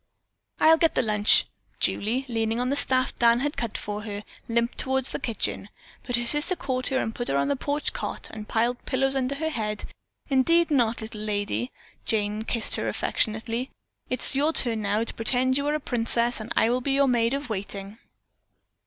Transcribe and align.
"I'll 0.59 0.79
get 0.79 0.95
the 0.95 1.03
lunch." 1.03 1.45
Julie, 1.79 2.25
leaning 2.27 2.59
on 2.59 2.71
the 2.71 2.75
staff 2.75 3.15
Dan 3.19 3.41
had 3.41 3.55
cut 3.55 3.77
for 3.77 4.01
her, 4.01 4.23
limped 4.47 4.79
toward 4.79 5.05
the 5.05 5.19
kitchen, 5.19 5.69
but 6.01 6.15
her 6.15 6.25
sister 6.25 6.55
caught 6.55 6.87
her 6.87 6.97
and 6.97 7.13
put 7.13 7.27
her 7.27 7.37
on 7.37 7.49
the 7.49 7.55
porch 7.55 7.93
cot 7.93 8.27
and 8.33 8.47
piled 8.47 8.83
pillows 8.87 9.15
under 9.15 9.35
her 9.35 9.51
head. 9.51 9.85
"Indeed 10.27 10.71
not, 10.71 11.01
little 11.01 11.21
lady." 11.21 11.71
Jane 12.03 12.45
kissed 12.45 12.77
her 12.77 12.87
affectionately. 12.87 13.69
"It's 14.09 14.33
your 14.33 14.53
turn 14.53 14.81
now 14.81 15.03
to 15.03 15.13
pretend 15.13 15.55
you 15.55 15.67
are 15.67 15.75
a 15.75 15.79
princess 15.79 16.39
and 16.39 16.51
I 16.55 16.71
will 16.71 16.81
be 16.81 16.93
your 16.93 17.07
maid 17.07 17.35
of 17.35 17.51
waiting." 17.51 17.99